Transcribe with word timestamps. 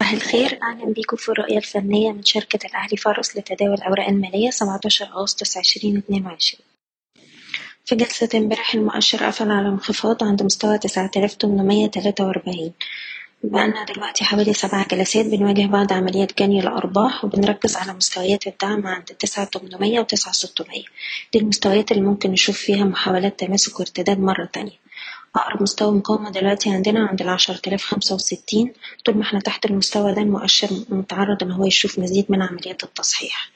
صباح 0.00 0.12
الخير. 0.12 0.58
أهلا 0.62 0.92
بيكم 0.92 1.16
في 1.16 1.28
الرؤية 1.28 1.56
الفنية 1.58 2.12
من 2.12 2.24
شركة 2.24 2.66
الأهلي 2.66 2.96
فارس 2.96 3.36
لتداول 3.36 3.74
الأوراق 3.74 4.08
المالية 4.08 4.50
17 4.50 5.04
أغسطس 5.06 5.56
2022 5.56 6.60
في 7.84 7.94
جلسة 7.96 8.28
امبارح 8.34 8.74
المؤشر 8.74 9.26
قفل 9.26 9.50
على 9.50 9.68
انخفاض 9.68 10.24
عند 10.24 10.42
مستوى 10.42 10.78
9843 10.78 12.72
بقالنا 13.42 13.84
دلوقتي 13.84 14.24
حوالي 14.24 14.52
سبع 14.52 14.84
جلسات 14.90 15.26
بنواجه 15.26 15.66
بعض 15.66 15.92
عمليات 15.92 16.38
جني 16.38 16.60
الأرباح 16.60 17.24
وبنركز 17.24 17.76
على 17.76 17.92
مستويات 17.92 18.46
الدعم 18.46 18.86
عند 18.86 19.04
9800 19.04 20.00
و 20.00 20.02
9600 20.02 20.82
دي 21.32 21.38
المستويات 21.38 21.92
اللي 21.92 22.02
ممكن 22.02 22.30
نشوف 22.30 22.58
فيها 22.58 22.84
محاولات 22.84 23.40
تماسك 23.40 23.80
وارتداد 23.80 24.18
مرة 24.20 24.44
تانية. 24.44 24.85
أقرب 25.36 25.62
مستوى 25.62 25.92
مقاومة 25.92 26.30
دلوقتي 26.30 26.70
عندنا 26.70 27.06
عند 27.06 27.22
العشرة 27.22 27.60
آلاف 27.66 27.84
خمسة 27.84 28.14
وستين. 28.14 28.72
طول 29.04 29.16
ما 29.16 29.22
إحنا 29.22 29.40
تحت 29.40 29.66
المستوى 29.66 30.12
ده 30.14 30.22
المؤشر 30.22 30.68
متعرض 30.88 31.42
إن 31.42 31.50
هو 31.50 31.66
يشوف 31.66 31.98
مزيد 31.98 32.26
من 32.28 32.42
عمليات 32.42 32.84
التصحيح. 32.84 33.50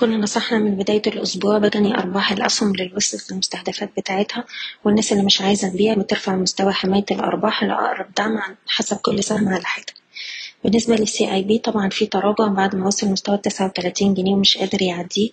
كنا 0.00 0.16
نصحنا 0.16 0.58
من 0.58 0.76
بداية 0.76 1.02
الأسبوع 1.06 1.58
بجني 1.58 1.98
أرباح 1.98 2.32
الأسهم 2.32 2.70
اللي 2.70 2.92
وصلت 2.96 3.30
للمستهدفات 3.32 3.90
بتاعتها 3.96 4.44
والناس 4.84 5.12
اللي 5.12 5.22
مش 5.24 5.40
عايزة 5.40 5.68
تبيع 5.68 5.94
بترفع 5.94 6.36
مستوى 6.36 6.72
حماية 6.72 7.04
الأرباح 7.10 7.64
لأقرب 7.64 8.06
دعم 8.16 8.38
حسب 8.66 8.96
كل 8.96 9.24
سهم 9.24 9.48
على 9.48 9.64
حدة 9.64 9.92
بالنسبة 10.64 10.96
للسي 10.96 11.32
اي 11.34 11.42
بي 11.42 11.58
طبعا 11.58 11.88
في 11.88 12.06
تراجع 12.06 12.46
بعد 12.46 12.76
ما 12.76 12.86
وصل 12.86 13.06
مستوى 13.08 13.38
تسعة 13.38 13.66
وتلاتين 13.66 14.14
جنيه 14.14 14.34
ومش 14.34 14.58
قادر 14.58 14.82
يعديه. 14.82 15.30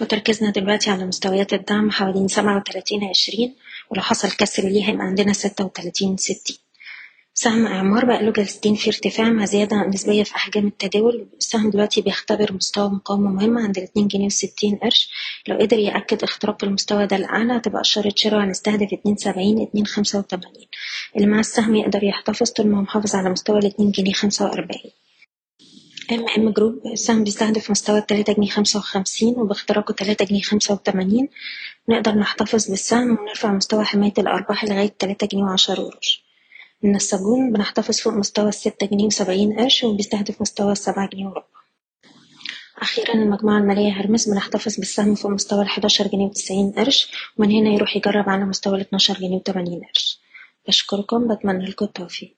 وتركيزنا 0.00 0.50
دلوقتي 0.50 0.90
على 0.90 1.04
مستويات 1.04 1.52
الدعم 1.52 1.90
حوالين 1.90 2.28
سبعة 2.28 2.56
وتلاتين 2.56 3.04
عشرين. 3.04 3.56
ولو 3.90 4.02
حصل 4.02 4.30
كسر 4.30 4.62
ليه 4.62 4.88
هيبقى 4.88 5.06
عندنا 5.06 5.32
ستة 5.32 5.64
وتلاتين 5.64 6.16
ستين 6.16 6.56
سهم 7.34 7.66
إعمار 7.66 8.04
بقاله 8.04 8.32
جلستين 8.32 8.74
في 8.74 8.90
ارتفاع 8.90 9.28
مع 9.28 9.44
زيادة 9.44 9.76
نسبية 9.86 10.22
في 10.22 10.36
أحجام 10.36 10.66
التداول. 10.66 11.28
السهم 11.38 11.70
دلوقتي 11.70 12.00
بيختبر 12.00 12.52
مستوى 12.52 12.88
مقاومة 12.90 13.30
مهم 13.30 13.58
عند 13.58 13.78
الاتنين 13.78 14.08
جنيه 14.08 14.26
وستين 14.26 14.76
قرش. 14.76 15.10
لو 15.48 15.56
قدر 15.58 15.78
يأكد 15.78 16.22
اختراق 16.22 16.64
المستوى 16.64 17.06
ده 17.06 17.16
الأعلى 17.16 17.56
هتبقى 17.56 17.80
إشارة 17.80 18.12
شراء 18.16 18.44
هنستهدف 18.44 18.92
اتنين 18.92 19.16
سبعين 19.16 19.62
اتنين 19.62 19.86
خمسة 19.86 20.18
وتمانين. 20.18 20.66
اللي 21.16 21.26
مع 21.26 21.40
السهم 21.40 21.74
يقدر 21.74 22.04
يحتفظ 22.04 22.50
طول 22.50 22.66
ما 22.66 22.78
هو 22.78 22.82
محافظ 22.82 23.14
على 23.14 23.30
مستوى 23.30 23.58
الاتنين 23.58 23.90
جنيه 23.90 24.12
خمسة 24.12 24.44
وأربعين. 24.44 24.90
MM 26.12 26.50
Group 26.50 26.86
السهم 26.86 27.24
بيستهدف 27.24 27.70
مستوى 27.70 27.98
التلاتة 27.98 28.32
جنيه 28.32 28.48
خمسة 28.50 28.78
وخمسين 28.78 29.34
وباختراقه 29.36 29.92
تلاتة 29.92 30.24
جنيه 30.24 30.42
خمسة 30.42 30.74
وتمانين. 30.74 31.28
نقدر 31.88 32.14
نحتفظ 32.14 32.68
بالسهم 32.70 33.10
ونرفع 33.18 33.52
مستوى 33.52 33.84
حماية 33.84 34.12
الأرباح 34.18 34.64
لغاية 34.64 34.94
تلاتة 34.98 35.26
جنيه 35.26 35.42
وعشرة 35.42 35.74
قروش. 35.82 36.22
النساجون 36.84 37.52
بنحتفظ 37.52 37.98
فوق 38.00 38.12
مستوى 38.12 38.48
الستة 38.48 38.86
جنيه 38.86 39.04
وسبعين 39.06 39.60
قرش 39.60 39.84
وبيستهدف 39.84 40.40
مستوى 40.40 40.72
السبعة 40.72 41.08
جنيه 41.08 41.26
وربع. 41.26 41.44
أخيرا 42.78 43.14
المجموعة 43.14 43.58
المالية 43.58 43.92
هرمس 43.92 44.28
بنحتفظ 44.28 44.76
بالسهم 44.76 45.14
فوق 45.14 45.30
مستوى 45.30 45.62
الحداشر 45.62 46.06
جنيه 46.06 46.26
وتسعين 46.26 46.72
قرش 46.72 47.12
ومن 47.36 47.50
هنا 47.50 47.70
يروح 47.70 47.96
يجرب 47.96 48.28
على 48.28 48.44
مستوى 48.44 48.74
الاتناشر 48.76 49.14
جنيه 49.14 49.36
وتمانين 49.36 49.80
قرش. 49.80 50.20
بشكركم 50.68 51.34
بتمنى 51.34 51.64
لكم 51.66 51.84
التوفيق. 51.84 52.37